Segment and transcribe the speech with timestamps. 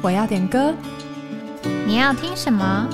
[0.00, 0.72] 我要点歌，
[1.84, 2.88] 你要听什么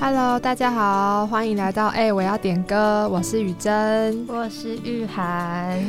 [0.00, 5.80] ？Hello，大家好，欢迎来到哎，我要点歌，我是雨珍，我是玉涵，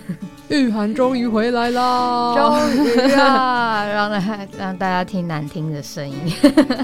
[0.48, 4.10] 玉涵终于回来啦，终于啊，让
[4.58, 6.14] 让大家听难听的声音。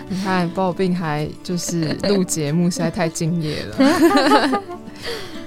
[0.09, 4.63] 你看，抱病还就是录节目，实在太敬业了。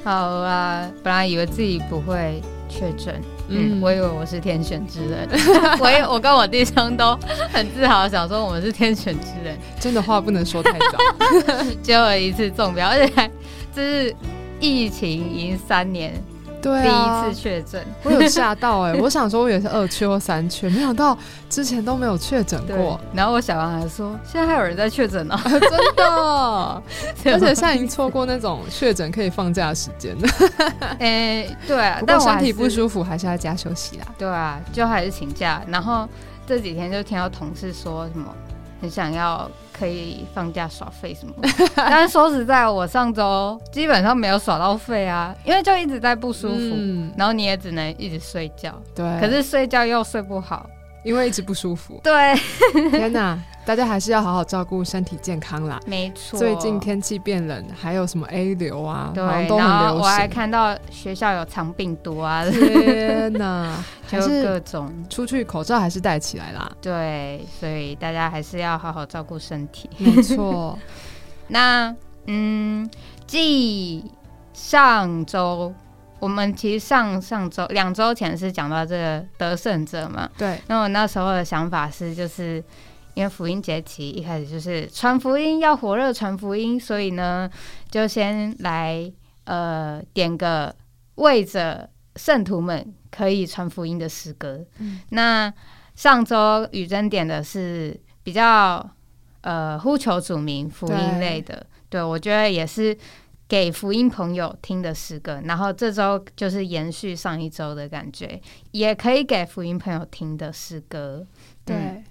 [0.04, 5.28] 好啊，本来以为自己不会确诊，嗯，我以为我是天选之人，
[5.80, 7.18] 我也我跟我弟兄都
[7.52, 9.58] 很自豪，想说我们是天选之人。
[9.80, 10.98] 真的话不能说太早，
[11.82, 13.30] 结果一次中标，而且还
[13.74, 14.16] 这是
[14.60, 16.14] 疫情已经三年。
[16.64, 18.94] 对第一次确诊，我有吓到哎！
[19.04, 21.18] 我想说，我也是二确或三确，没想到
[21.50, 22.98] 之前都没有确诊过。
[23.14, 25.62] 然后我小王还说，现在还有人在确诊呢，真
[25.98, 26.84] 的！
[27.34, 30.28] 而且现在已经错过那种确诊可以放假的时间了。
[31.00, 34.06] 哎，对啊，但身体不舒服还是要加休息啦。
[34.18, 35.62] 对啊，就还是请假。
[35.68, 36.08] 然后
[36.48, 38.34] 这几天就听到同事说什么，
[38.84, 39.50] 很想要。
[39.76, 41.34] 可以放假耍废什么？
[41.76, 46.76] 但是说实在，我上周基本上没有耍到废啊，因为就一直在不舒服，
[47.18, 48.72] 然后你也只能一直睡觉。
[48.94, 50.70] 对，可是睡觉又睡不好，
[51.04, 52.00] 因为一直不舒服。
[52.04, 52.36] 对，
[52.92, 53.38] 天哪！
[53.66, 55.80] 大家还是要好好照顾身体健康啦。
[55.88, 59.98] 没错，最近天气变冷，还有什么 A 流啊，对，都很流行。
[60.00, 63.82] 我还看到学校有藏病毒啊，天哪！
[64.12, 66.70] 就各种出去口罩还是戴起来啦。
[66.82, 69.90] 对，所以大家还是要好好照顾身体。
[69.98, 70.78] 没错。
[71.48, 71.96] 那
[72.28, 72.88] 嗯，
[73.26, 74.12] 继
[74.54, 75.74] 上周
[76.20, 80.30] 我们其实上上周两周前是讲到这个得胜者嘛？
[80.38, 80.60] 对。
[80.68, 82.62] 那我那时候的想法是，就是。
[83.16, 87.50] 因为福音节期一开始就是传福音，要火热传福音，所以呢，
[87.92, 89.12] 就先来
[89.44, 90.76] 呃点个
[91.16, 94.66] 为着圣徒们可以传福音的诗歌。
[95.10, 95.54] 那
[95.96, 98.90] 上周雨珍点的是比较
[99.42, 102.98] 呃呼求主名福音类的，对我觉得也是
[103.48, 105.40] 给福音朋友听的诗歌。
[105.46, 111.28] 然后这周就是延续上一周的感觉，也可以给福音朋友听的诗歌。
[111.64, 112.04] 对。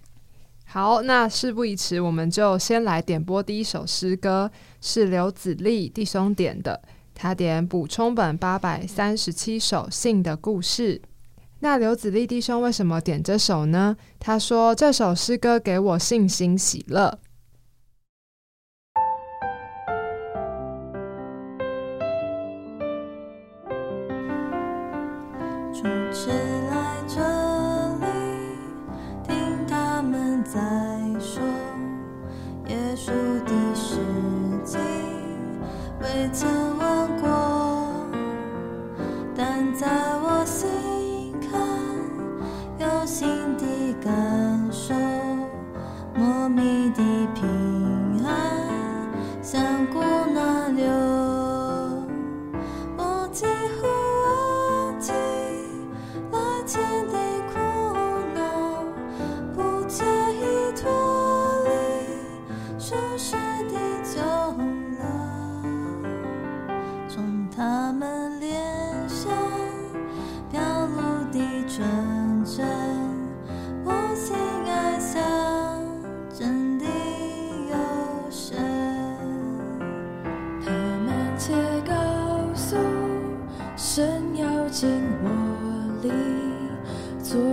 [0.73, 4.51] 好，那事不宜迟，我们就先来点播第一首诗歌，
[4.81, 6.81] 是刘子立弟兄点的，
[7.15, 11.03] 他点补充本八百三十七首信的故事。
[11.59, 13.99] 那刘子立弟兄为什么点这首呢？
[14.19, 17.19] 他说这首诗歌给我信心喜乐。
[36.33, 36.62] 像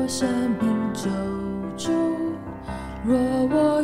[0.09, 0.28] 生
[0.59, 1.08] 命周
[1.78, 1.94] 中，
[3.06, 3.78] 若我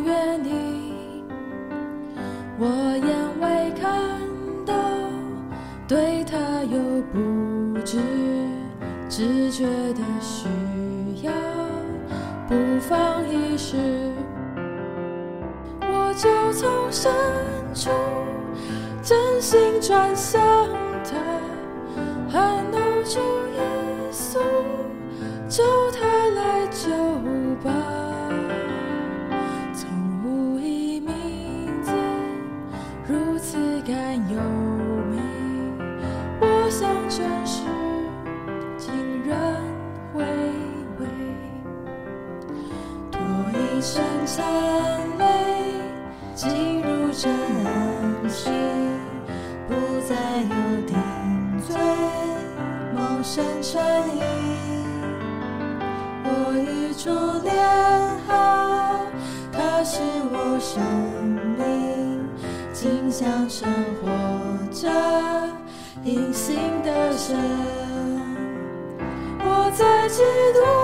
[69.43, 70.21] 我在嫉
[70.53, 70.75] 妒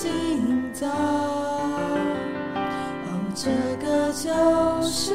[0.00, 0.88] 神心造。
[0.88, 2.56] 哦，
[3.34, 3.50] 这
[3.84, 5.12] 个就是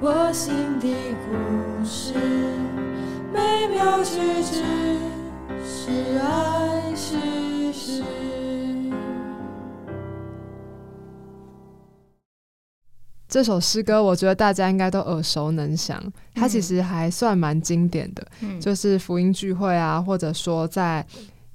[0.00, 2.14] 我心底故事，
[3.32, 4.64] 美妙曲直，
[5.64, 8.02] 是爱是诗。
[13.28, 16.02] 这首诗歌，我觉得大家应该都耳熟能详。
[16.34, 21.06] 它其实还算蛮经典的，嗯就是福音聚会啊，或者说在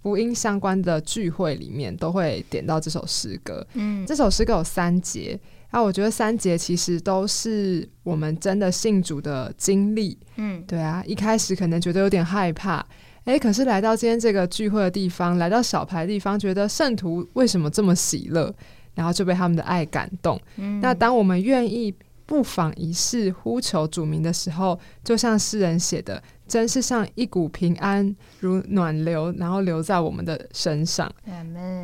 [0.06, 3.66] 福音相关的聚会里面，都会点到这首诗歌。
[3.74, 5.40] 嗯这首诗歌有三节，
[5.72, 10.16] 那我觉得三节其实都是我们真的信主的经历。
[10.36, 12.86] 嗯对啊，一开始可能觉得有点害怕，
[13.24, 18.54] 哎，可是来到今天这个聚会的地方，来到小牌的地方，觉得圣徒为什么这么喜乐，
[18.94, 20.40] 然后就被他们的爱感动。
[20.58, 21.92] 嗯那当我们愿意
[22.26, 31.12] 不妨一试呼求主名的时候，就像诗人写的，真是像一股平安如暖流，然后流在我们的身上。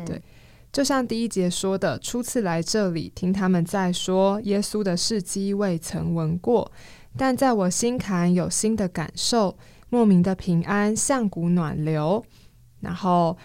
[0.04, 0.20] 对
[0.72, 6.72] 就像第一节说的，初次来这里听他们在说耶稣的事迹，未曾闻过，
[7.16, 9.56] 但在我心坎有新的感受，
[9.90, 12.24] 莫名的平安像股暖流。
[12.80, 13.36] 然后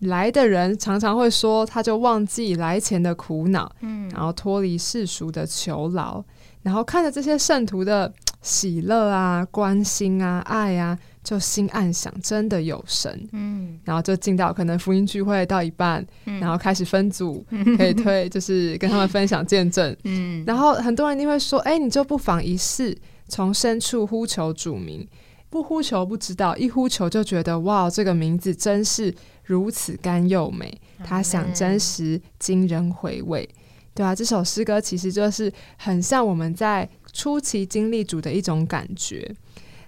[0.00, 6.22] 来的人常常会说，他就忘记来前的苦恼，嗯然后脱离世俗的囚牢，
[6.62, 13.28] 然后看着这些圣徒的喜乐啊、关心啊、爱啊，就心暗想，真的有神。
[13.32, 17.44] 嗯然后就进到可能福音聚会到一半，嗯然后开始分组，
[17.76, 19.94] 可以推，就是跟他们分享见证。
[20.04, 22.96] 嗯然后很多人一定会说：“哎，你就不妨一试，
[23.28, 25.06] 从深处呼求主名。
[25.50, 29.12] 不呼求不知道，一呼求就觉得哇，这个名字真是
[29.42, 30.80] 如此甘又美。
[31.04, 33.48] 他想真实，惊人回味。
[33.92, 39.34] 对啊，这首诗歌其实就是很像我们在初期经历主的一种感觉。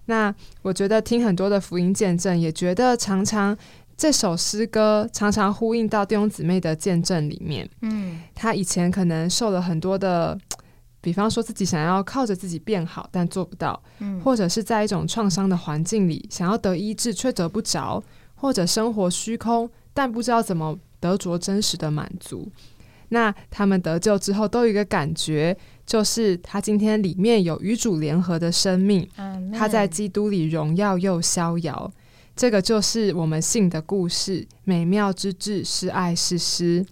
[0.07, 3.57] 那我觉得听很多的福音见证，也觉得常常
[3.97, 7.69] 这首诗歌常常呼应到弟兄姊妹的见证里面。
[7.83, 10.37] 嗯他以前可能受了很多的，
[11.03, 18.03] 比方说自己想要靠着自己变好，但做不到，嗯或者是在一种创伤的环境里想要得医治却得不着，
[18.37, 22.49] 或者生活虚空，但不知道怎么得着真实的满足。
[23.09, 25.55] 那他们得救之后，都有一个感觉，
[25.85, 29.07] 就是他今天里面有与主联合的生命，
[29.53, 31.93] 他在基督里荣耀又逍遥。
[32.35, 36.85] 这个就是我们信的故事，美妙之至，是爱是诗。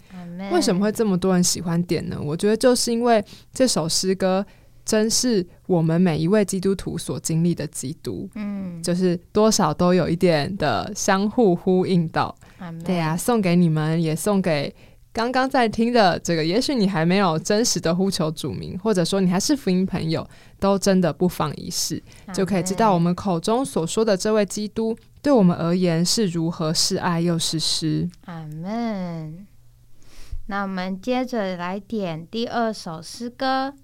[0.51, 2.19] 为什么会这么多人喜欢点呢？
[2.23, 4.45] 我觉得就是因为这首诗歌
[4.85, 12.35] 真是我们每一位基督徒所经历的基督，嗯就是多少都有一点的相互呼应到。
[12.85, 14.75] 对呀、送给你们，也送给
[15.12, 20.26] 刚刚在听的这个，也许你还没有真实的呼求主名，或者说你还是福音朋友，
[20.59, 28.09] 都真的不妨一试，就可以知道我们口中所说的这位基督，对我们而言是如何是爱又是诗。
[28.25, 29.47] 阿门。
[30.47, 33.75] 那我们接着来点第二首诗歌。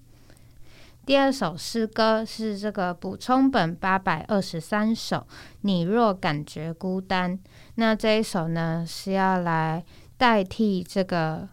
[1.05, 5.25] 第二首诗歌是这个补充本八百二十三首。
[5.61, 7.39] 你若感觉孤单，
[7.75, 9.85] 那这一首呢是要来
[10.17, 11.47] 代替这个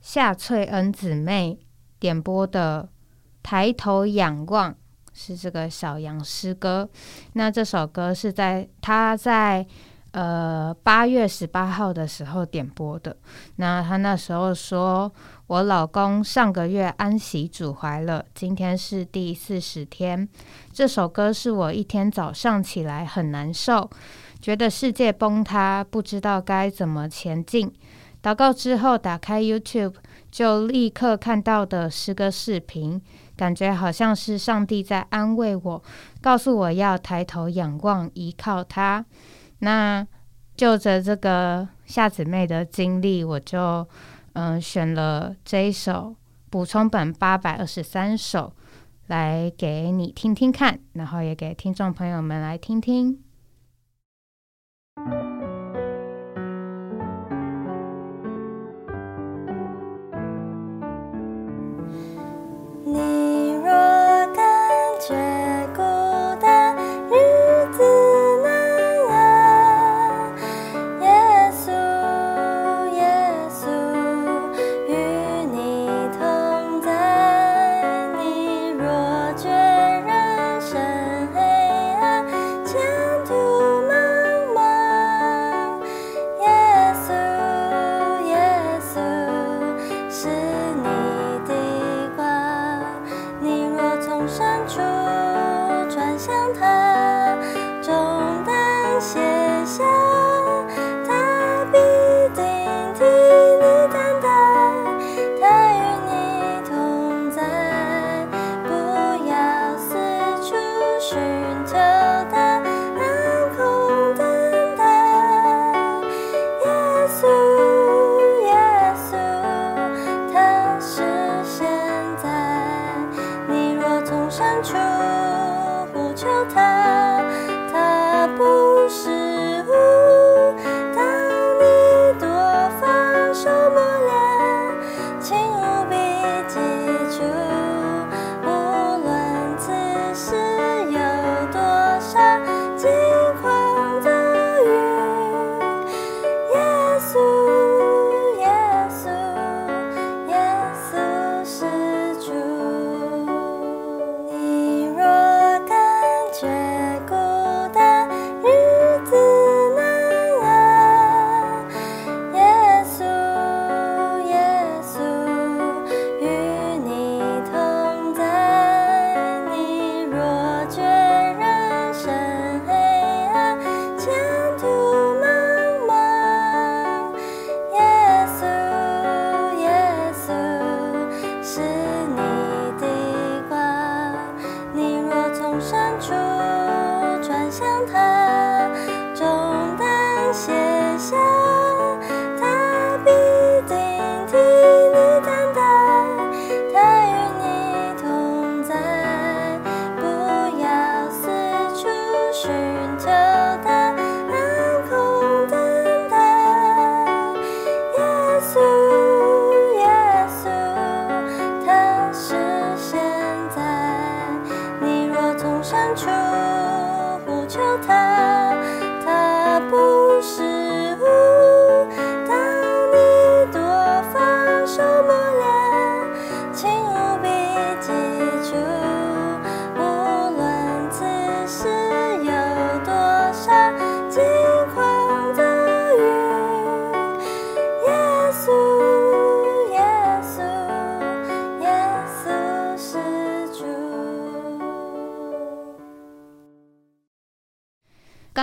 [0.00, 1.58] 夏翠恩姊妹
[1.98, 2.88] 点播的
[3.42, 4.72] 《抬头仰望》，
[5.18, 6.88] 是这个小杨诗歌。
[7.32, 9.66] 那这首歌是在他在
[10.12, 13.16] 呃八月十八号的时候点播的。
[13.56, 15.12] 那他那时候说，
[15.48, 20.28] 我老公上个月安息主怀了，今天是第四十天。
[20.72, 23.90] 这首歌是我一天早上起来很难受，
[24.40, 27.74] 觉得世界崩塌，不知道该怎么前进。
[28.22, 29.94] 祷告之后，打开 YouTube
[30.30, 33.00] 就立刻看到的诗歌视频，
[33.36, 35.82] 感觉好像是上帝在安慰我，
[36.20, 39.04] 告诉我要抬头仰望，依靠他。
[39.60, 40.06] 那
[40.56, 43.86] 就着这个夏姊妹的经历，我就
[44.34, 46.14] 嗯、选了这一首
[46.50, 48.52] 补充本八百二十三首
[49.06, 53.27] 来给你听听看，然后也给听众朋友们来听听。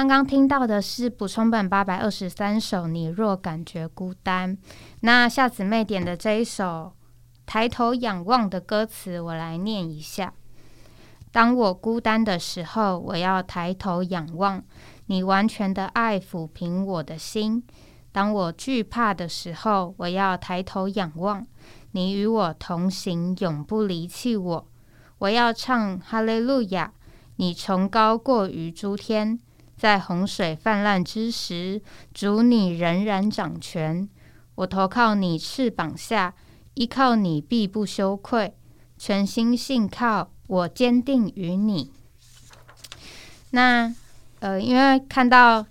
[0.05, 4.55] 刚刚听到的是补充本八百二十三首《你若感觉孤单》。
[4.99, 6.93] 那夏姊妹点的这一首
[7.47, 10.31] 《抬头仰望》的歌词，我来念一下：
[11.31, 14.63] 当我孤单的时候，我要抬头仰望
[15.07, 17.63] 你完全的爱抚平我的心；
[18.11, 21.43] 当我惧怕的时候，我要抬头仰望
[21.93, 24.67] 你与我同行，永不离弃我。
[25.17, 26.93] 我要唱哈利路亚，
[27.37, 29.39] 你崇高过于诸天。
[29.77, 31.81] 在洪水泛滥之时，
[32.13, 34.07] 主你仍然掌权。
[34.55, 36.33] 我投靠你翅膀下，
[36.75, 38.53] 依靠你必不羞愧，
[38.97, 41.91] 全心信靠，我坚定于你。
[43.49, 43.93] 那
[44.39, 45.65] 呃，因为看到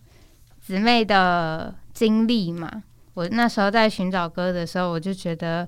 [0.60, 2.82] 姊妹的经历嘛，
[3.14, 5.66] 我那时候在寻找歌的时候，我就觉得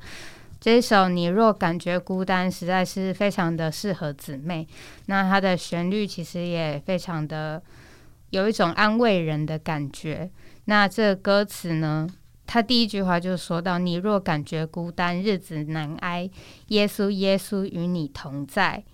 [0.61, 4.69] 这首《你若感觉孤单》实在是非常的适合姊妹。
[5.07, 7.63] 那它的旋律其实也非常的。
[8.31, 10.31] 有一种安慰人的感觉。
[10.67, 12.09] 那这歌词呢？
[12.49, 16.31] 他第一句话就说到：“你若感觉孤单，日子难挨，
[16.69, 18.85] 耶稣耶稣与你同在。”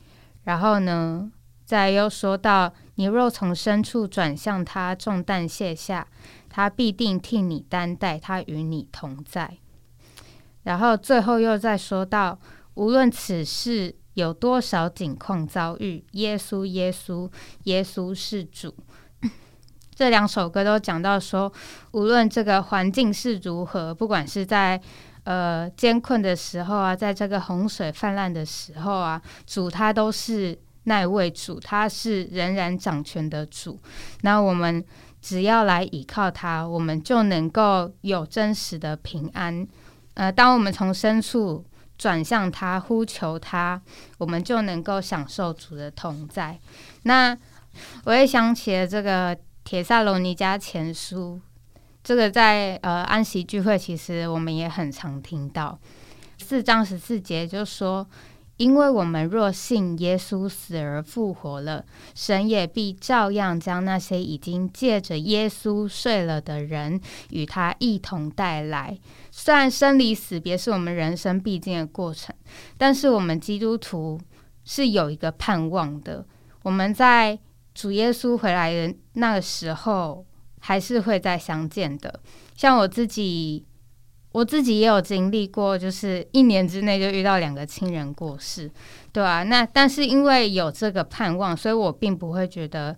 [0.45, 1.31] 然后呢，
[1.65, 6.09] 再又说到：“你若从深处转向他，重担卸下，
[6.49, 9.59] 他必定替你担待，他与你同在。”
[10.65, 12.39] 然后最后又再说到
[12.75, 17.31] ：“无论此事有多少境况遭遇，耶稣耶稣
[17.65, 18.75] 耶稣是主。”
[20.03, 21.53] 这两首歌都讲到说，
[21.93, 24.81] 无论这个环境是如何，不管是在
[25.23, 33.79] 呃艰困的时候啊，在这个洪水泛滥的时候啊，主他都是那位主，他是仍然掌权的主。
[34.23, 34.85] 那我们
[35.21, 39.65] 只要来依靠他，我们就能够有真实的平安。
[40.15, 41.65] 呃，当我们从深处
[41.97, 43.81] 转向他，呼求他，
[44.19, 46.59] 我们就能够享受主的同在。
[47.05, 47.39] 那
[48.07, 49.39] 我也想起了这个。
[49.65, 51.41] 铁萨罗尼迦前书，
[52.03, 55.79] 这个在呃安息聚会，其实我们也很常听到。
[56.39, 58.07] 四章十四节就说
[58.59, 67.01] ：“因为我们若信耶稣死而复活了，神也必照样将那些已经借着耶稣睡了的人
[67.31, 68.99] 与他一同带来。”
[69.31, 72.35] 虽然生离死别是我们人生必经的过程，
[72.77, 74.21] 但是我们基督徒
[74.65, 76.27] 是有一个盼望的。
[76.65, 77.39] 我们在
[77.75, 80.25] 主耶稣回来的那个时候，
[80.61, 82.21] 还是会再相见的。
[82.55, 83.65] 像我自己，
[84.33, 88.71] 我自己也有经历过，就是一年之内就遇到两个亲人过世，
[89.13, 92.97] 对啊，那但是因为有这个盼望，所以我并不会觉得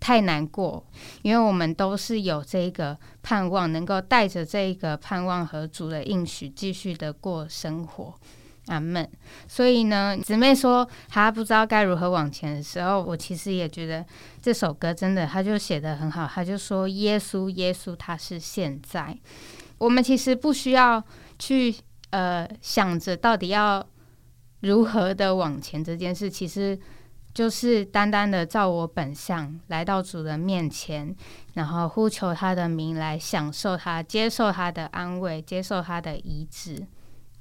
[0.00, 0.84] 太难过，
[1.22, 8.14] 因为我们都是有这个盼望，能够带着这个盼望和主的应许，继续的过生活。
[8.66, 9.08] 阿门。
[9.48, 14.04] 所以呢，姊妹说她不知道该如何往前的时候，我其实也觉得
[14.40, 16.26] 这首歌真的，他就写的很好。
[16.26, 19.16] 他就说：“耶稣，耶稣，他是现在。”
[19.78, 21.02] 我们其实不需要
[21.38, 21.74] 去
[22.10, 23.86] 呃想着到底要
[24.60, 26.78] 如何的往前这件事，其实
[27.34, 31.14] 就是单单的照我本相来到主的面前，
[31.52, 36.86] 然后呼求他的名来享受他，接受他的安慰，接受他的医治。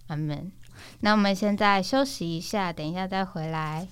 [0.08, 0.51] 阿门。
[1.01, 3.88] 那我们现在休息一下，等一下再回来。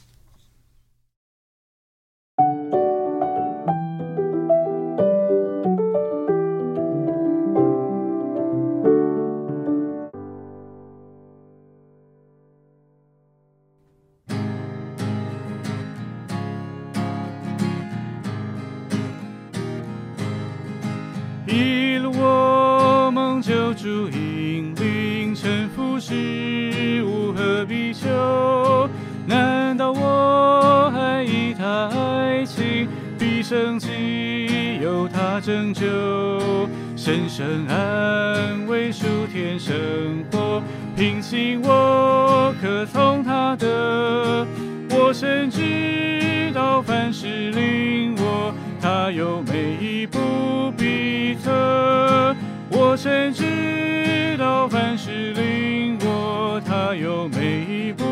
[33.53, 35.85] 生气由他拯救？
[36.95, 39.75] 深深安慰属天生
[40.31, 40.59] 活，
[40.95, 44.47] 平静我可从他的。
[44.89, 50.17] 我深知道凡事令我，他有每一步
[50.75, 52.35] 必测。
[52.71, 58.03] 我深知道凡事令我，他有每一步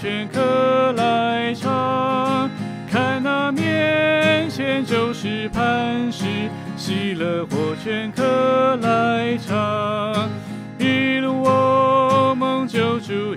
[0.00, 2.48] 全可来尝。
[2.90, 6.24] 看那面前就是磐石，
[6.74, 10.30] 喜乐或全可来尝。
[10.78, 13.34] 一路我梦救主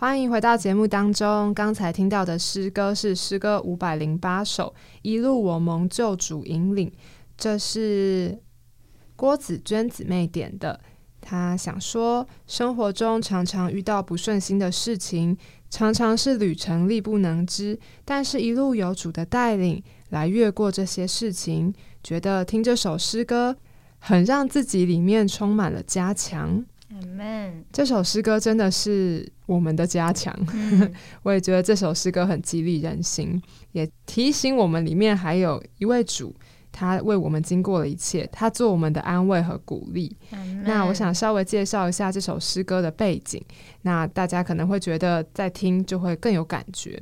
[0.00, 1.52] 欢迎回到节目当中。
[1.52, 6.88] 刚才听到的诗歌是诗歌五百零八首，《一路我蒙救主引领》，
[7.36, 8.38] 这是
[9.16, 10.78] 郭子娟姊妹点的。
[11.20, 15.36] 她想说，生活中常常遇到不顺心的事情，
[15.68, 23.56] 常常是旅程力不能支，但是一路有主的带领来越过这些事情，觉得听这首诗歌
[23.98, 26.64] 很让自己里面充满了加强。
[26.90, 27.64] 阿门。
[27.72, 30.34] 这首诗歌真的是我们的加强。
[30.52, 33.40] 嗯 我也觉得这首诗歌很激励人心，
[33.72, 36.34] 也提醒我们里面还有一位主，
[36.72, 40.16] 他为我们经过了一切，他做我们的安慰和鼓励。
[40.64, 43.42] 那我想稍微介绍一下这首诗歌的背景，
[43.82, 47.00] 那大家可能会觉得在听就会更有感觉。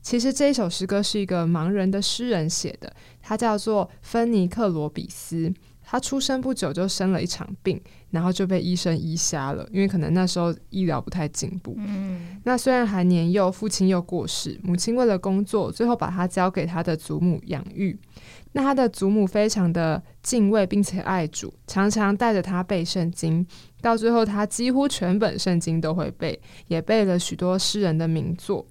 [0.00, 5.52] 其实这一首诗歌是一个盲人的诗人写的，他叫做芬尼克罗比斯。
[5.86, 7.80] 他出生不久就生了一场病，
[8.14, 11.74] 然后就被医生医瞎了，因为可能那时候医疗不太进步。
[11.78, 17.98] 嗯那虽然还年幼，父亲又过世，母亲为了工作，最后把他交给他的祖母养育。
[18.52, 23.44] 那他的祖母非常的敬畏并且爱主，常常带着他背圣经，
[23.82, 28.64] 到最后他几乎全本圣经都会背，也背了许多诗人的名作。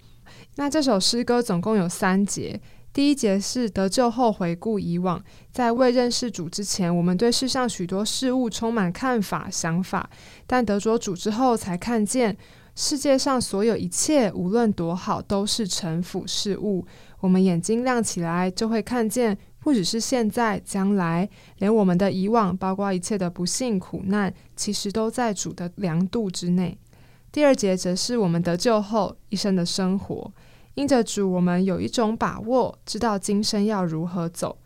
[0.56, 2.62] 那这首诗歌总共有三节。
[2.94, 5.20] 第一节是得救后回顾以往，
[5.52, 10.08] 在未认识主之前，我们对世上许多事物充满看法、想法，
[10.46, 12.38] 但得着主之后，才看见
[12.76, 16.86] 世界上所有一切，无论多好，都是尘腐事物。
[17.20, 21.28] 我们眼睛亮起来，就会看见，不只是现在、将来，
[21.58, 26.78] 连我们的以往，包括一切的不幸、苦难，其实都在主的良度之内。
[27.32, 30.32] 第二节则是我们得救后一生的生活。
[30.76, 34.58] 因着主，我们有一种把握，知道今生要如何走。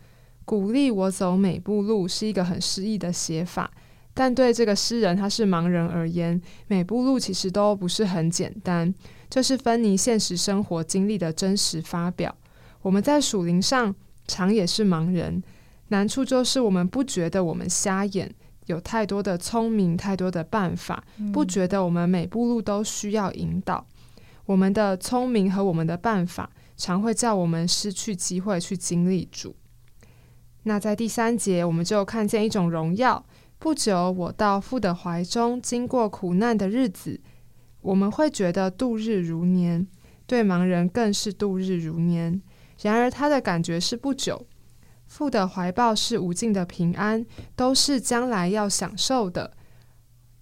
[0.45, 3.69] 鼓励我走每步路是一个很诗意的写法，
[4.13, 8.93] 但对这个诗人他是盲人而言，每步路其实都不是很简单。
[9.29, 12.33] 就是芬尼现实生活经历的真实发表。
[12.81, 13.93] 我们在属灵上
[14.25, 15.43] 常也是盲人，
[15.89, 18.33] 难处就是我们不觉得我们瞎眼，
[18.67, 23.85] 有太多的聪明，太多的办法，不觉得我们每步路都需要引导。
[24.47, 29.55] 我们的聪明和我们的办法，常会叫我们失去机会去经历主。
[30.63, 33.25] 那在第三节，我们就看见一种荣耀。
[33.59, 37.19] 不久，我到父的怀中，经过苦难的日子，
[37.81, 39.85] 我们会觉得度日如年。
[40.25, 42.41] 对盲人更是度日如年。
[42.81, 44.45] 然而，他的感觉是不久。
[45.07, 49.51] 父的怀抱是无尽的平安，都是将来要享受的。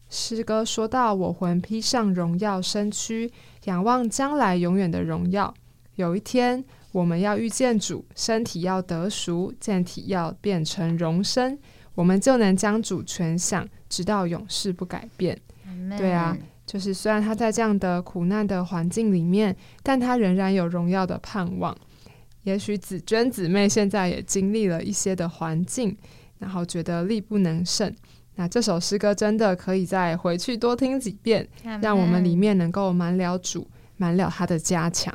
[0.09, 3.31] 诗歌说到：“我魂披上荣耀身躯，
[3.65, 5.53] 仰望将来永远的荣耀。
[5.95, 6.63] 有一天。”
[6.95, 11.59] 我们要遇见主，身体要得赎，健体要变成荣身，
[11.93, 15.37] 我们就能将主全享，直到永世不改变。
[15.97, 21.75] 对啊，就是虽然他在这样的苦难的环境里面，但他仍然有荣耀的盼望。
[22.43, 25.97] 也许子娟姊妹现在也经历了一些的环境，
[26.39, 27.93] 然后觉得力不能胜。
[28.35, 31.47] 那这首诗歌真的可以再回去多听几遍，
[31.81, 33.67] 让我们里面能够满了主，
[33.97, 35.13] 满了他的加强。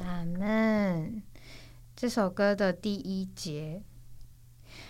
[0.00, 1.22] 阿门。
[1.94, 3.80] 这首歌的第一节，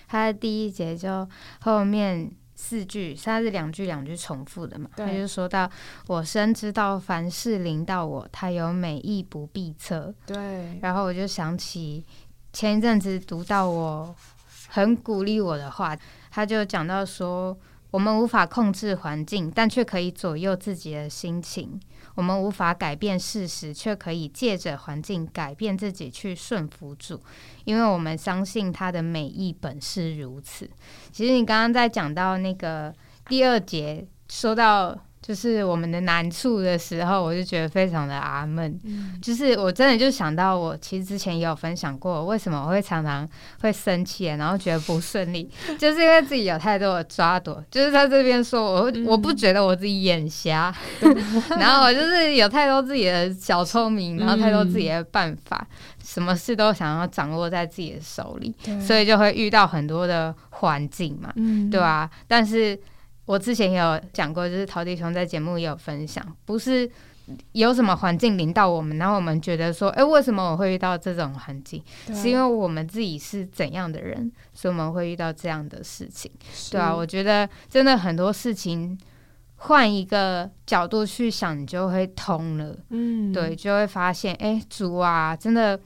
[0.08, 1.28] 它的第一节就
[1.60, 4.88] 后面四句，它是两句两句重复的嘛？
[4.96, 5.70] 他就说到
[6.08, 10.78] ：“我深知道凡事临到我，他有美意不必测。”对。
[10.80, 12.02] 然后我就想起
[12.52, 14.14] 前一阵子读到我
[14.68, 15.94] 很鼓励我的话，
[16.30, 17.54] 他就讲到说
[17.92, 21.80] ：“我们无法控制环境，但却可以左右自己的心情。”
[22.16, 27.22] 我们无法改变事实，却可以借着环境改变自己，去顺服主，
[27.64, 30.68] 因为我们相信他的美意本是如此。
[31.12, 32.92] 其实你刚刚在讲到那个
[33.26, 34.98] 第二节，说到。
[35.22, 38.76] 就是我们的难处的时候，我就觉得非常的阿闷。
[39.22, 43.26] 就是我真的就想到，我其实之前也有分享过，为什么我会常常
[43.60, 47.64] 会生气，然后觉得不顺利， 就是因为自己有太多的抓躲。
[47.70, 50.74] 就是在这边说，我我不觉得我自己眼瞎，
[51.56, 55.64] 然后我就是有太多自己的小聪明，然后太多自己的办法，
[56.04, 58.52] 什么事都想要掌握在自己的手里，
[58.84, 61.32] 所以就会遇到很多的环境嘛，
[61.70, 62.10] 对吧？
[62.26, 62.76] 但是。
[63.24, 66.90] 我之前也有讲过，就是陶弟兄在节目也有分享，不是
[67.52, 71.82] 有什么环境领到我们，然后我们觉得说，哎，为什么我会遇到这种环境？
[72.12, 76.30] 是因为我们自己是怎样的人，所以我们会遇到这样的事情，
[76.72, 78.98] 对啊，我觉得真的很多事情，
[79.56, 82.76] 换一个角度去想，你就会通了。
[82.90, 85.78] 嗯，对，就会发现，哎，主啊，真的，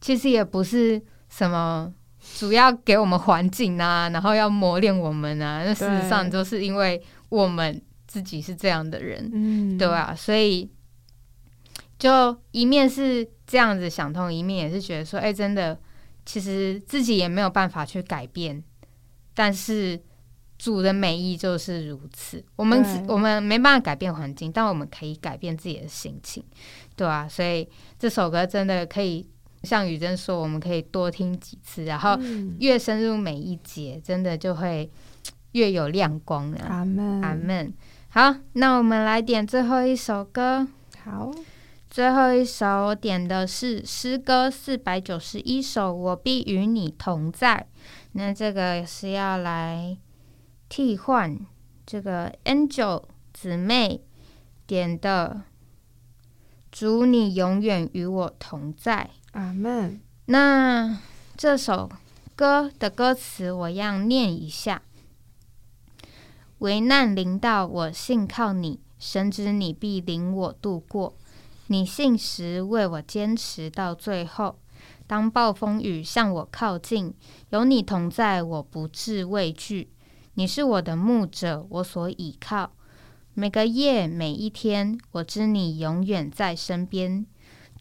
[0.00, 1.94] 其实也不是什么。
[2.34, 5.62] 主要给我们环境啊，然后要磨练我们啊。
[5.64, 10.12] 那事实上都是因为我们自己是这样的人，嗯，对吧？
[10.16, 10.68] 所以
[11.96, 15.78] 就一面是这样子想通，一面也是觉得说，哎，真的，
[16.26, 18.60] 其实自己也没有办法去改变，
[19.32, 20.02] 但是
[20.58, 22.44] 主的美意就是如此。
[22.56, 26.42] 我们我们没办法改变环境，但我们可以改变自己的心情，
[26.96, 27.28] 对吧？
[27.28, 29.24] 所以这首歌真的可以。
[29.64, 32.18] 像雨珍说，我们可以多听几次，然后
[32.60, 34.90] 越深入每一节，真的就会
[35.52, 36.58] 越有亮光了。
[36.68, 37.72] 阿门，阿门。
[38.10, 40.68] 好，那我们来点最后一首歌。
[41.02, 41.30] 好，
[41.90, 47.66] 最后一首点的是诗歌四百九十一首，我必与你同在。
[48.12, 49.98] 那这个是要来
[50.68, 51.38] 替换
[51.84, 54.00] 这个 Angel 姊妹
[54.66, 55.42] 点的，
[56.70, 59.10] 主你永远与我同在。
[59.34, 60.00] 阿门。
[60.26, 60.98] 那
[61.36, 61.90] 这首
[62.34, 64.82] 歌的歌词，我要念一下：
[66.58, 71.14] 危难临到，我信靠你，深知你必领我度过。
[71.66, 74.58] 你信时为我坚持到最后。
[75.06, 77.12] 当暴风雨向我靠近，
[77.50, 79.90] 有你同在，我不致畏惧。
[80.34, 82.72] 你是我的牧者，我所倚靠。
[83.34, 87.26] 每个夜，每一天，我知你永远在身边。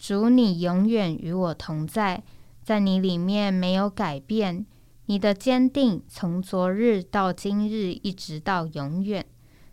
[0.05, 2.21] 主，你永远与我同在，
[2.61, 4.65] 在你里面没有改变。
[5.05, 9.25] 你的坚定从昨日到今日，一直到永远。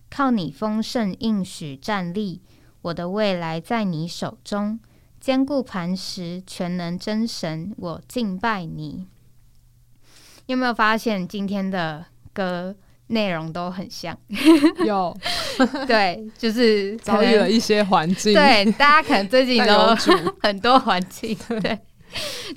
[0.08, 2.40] 靠你丰盛应许站立，
[2.82, 4.78] 我的未来在你手中。
[5.18, 9.08] 坚固磐石，全能真神，我敬拜你。
[10.46, 12.76] 有没有发现今天的歌？
[13.10, 14.16] 内容都很像，
[14.86, 15.16] 有，
[15.86, 19.94] 对，就是遭遇了一些环境，对，大家可能最近都
[20.40, 21.78] 很多环境，对，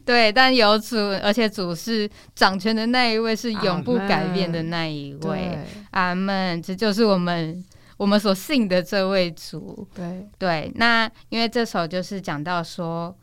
[0.05, 5.57] 对，但有主，而且主是掌权的那一位，是永不改变的那一位，
[5.91, 7.63] 阿门，这就是我们
[7.97, 9.87] 我们所信的这位主。
[9.95, 13.15] 对，对，那因为这首就是讲到说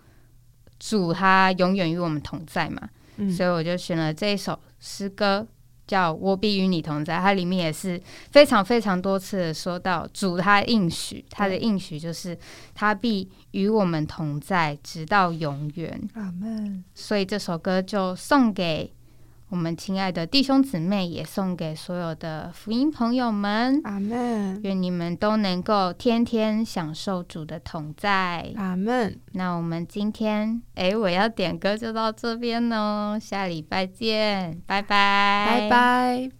[0.80, 2.88] 主他永远与我们同在嘛，
[3.18, 3.30] 嗯。
[3.30, 5.46] 所以我就选了这一首诗歌，
[5.90, 7.16] 叫《我必与你同在》。
[7.20, 8.00] 它里面也是
[8.30, 12.38] 非常非常多次的说到主他应许，他的应许就是
[12.72, 16.00] 他必与我们同在，直到永远。
[16.14, 16.84] 阿门。
[16.94, 18.92] 所以这首歌就送给
[19.50, 23.80] 我们亲爱的弟兄姊妹，也送给所有的福音朋友们。
[23.82, 24.60] 阿门。
[24.62, 28.52] 愿你们都能够天天享受主的同在。
[28.54, 29.18] 阿门。
[29.32, 35.68] 那我们今天，哎，我要点歌就到这边哦，下礼拜见，拜拜，拜。
[35.68, 36.30] 拜。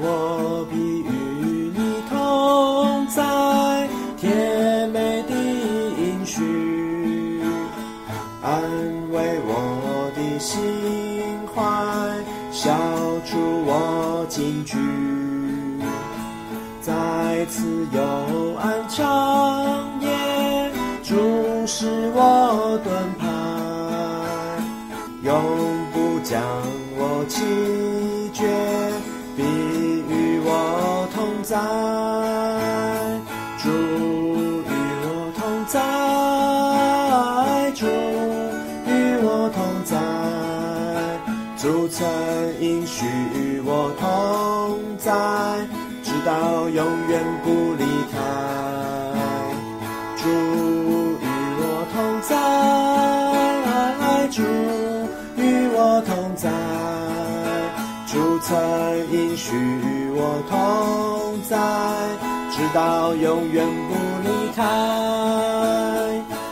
[0.00, 3.88] 我必与你同在，
[10.38, 10.60] 心
[11.54, 11.62] 怀，
[12.50, 12.70] 消
[13.24, 14.78] 除我惊惧。
[16.80, 18.00] 在此幽
[18.56, 20.70] 暗长夜，
[21.02, 21.16] 注
[21.66, 23.26] 视我盾牌。
[25.22, 25.34] 永
[25.92, 26.40] 不将
[26.96, 27.44] 我弃
[58.48, 58.56] 曾
[59.12, 61.54] 应许与我同在，
[62.50, 64.64] 直到永远不离开。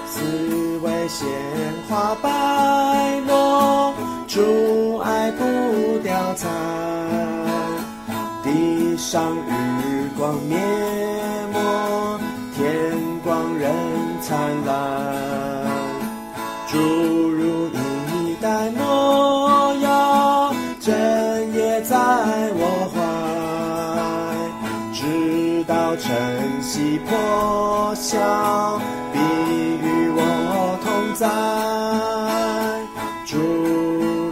[0.04, 1.26] 四围鲜
[1.88, 2.28] 花败
[3.26, 3.94] 落，
[4.28, 5.42] 主爱不
[6.04, 6.52] 凋残。
[8.44, 10.58] 地上日光灭
[11.50, 11.58] 没，
[12.54, 12.92] 天
[13.24, 13.72] 光仍
[14.20, 14.76] 灿烂。
[16.68, 16.76] 主
[26.76, 28.78] 曦破晓，
[29.10, 31.24] 必与我同在。
[33.24, 33.38] 主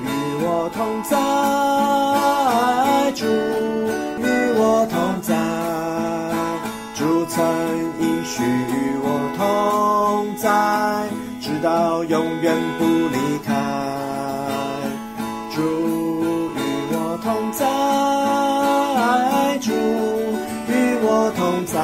[0.05, 0.07] 与
[0.43, 1.17] 我同在，
[3.13, 4.23] 主与
[4.59, 5.33] 我同在，
[6.95, 7.43] 主曾
[7.99, 11.09] 应许与我同在，
[11.41, 13.55] 直到永远不离开。
[15.51, 16.61] 主与
[16.93, 17.65] 我同在，
[19.63, 19.71] 主
[20.69, 21.81] 与我同在，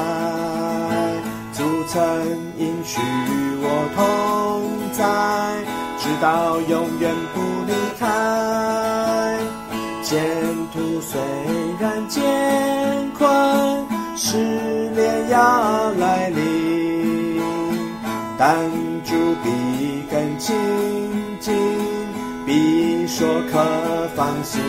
[1.93, 1.99] 曾
[2.57, 3.01] 应许
[3.59, 3.99] 我同
[4.93, 5.03] 在，
[5.99, 8.07] 直到永远不离开。
[10.01, 10.23] 前
[10.71, 11.19] 途虽
[11.81, 12.23] 然艰
[13.17, 13.29] 困，
[14.15, 17.41] 试炼要来临，
[18.37, 18.57] 但
[19.03, 19.49] 主必
[20.09, 20.55] 更亲
[21.41, 21.53] 近，
[22.45, 23.59] 比说可
[24.15, 24.61] 放心。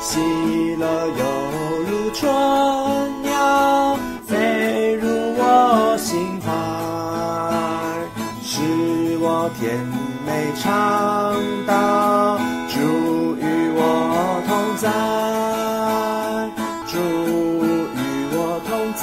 [0.00, 0.20] 喜
[0.76, 1.24] 乐犹
[1.90, 2.30] 如春
[3.22, 3.89] 鸟，
[9.48, 9.78] 甜
[10.26, 11.34] 美唱
[11.66, 12.78] 道主
[13.36, 13.42] 与
[13.74, 13.82] 我
[14.46, 14.88] 同在，
[16.86, 17.98] 主与
[18.32, 19.02] 我同在，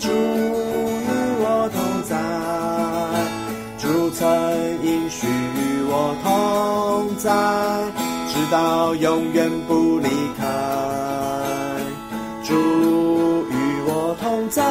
[0.00, 1.06] 主与
[1.40, 2.10] 我同在，
[3.78, 4.20] 主曾
[4.82, 7.30] 应许与我同在，
[8.28, 10.42] 直到永远不离开。
[12.42, 12.54] 主
[13.50, 13.52] 与
[13.86, 14.62] 我同在，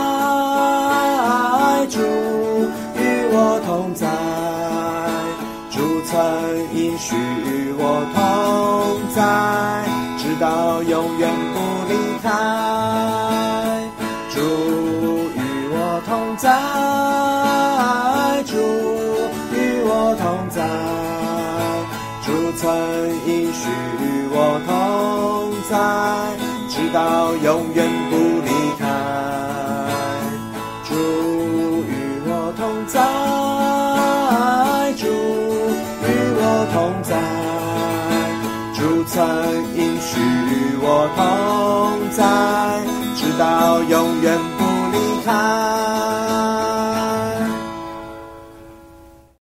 [26.94, 28.86] 到永远不离开。
[30.84, 30.94] 主
[31.84, 31.90] 与
[32.26, 33.00] 我同在，
[34.98, 35.06] 主
[36.04, 37.12] 与我同在，
[38.74, 39.16] 主曾
[39.76, 41.20] 应许与我同
[42.12, 42.20] 在，
[43.16, 44.60] 直到永远不
[44.92, 45.30] 离开。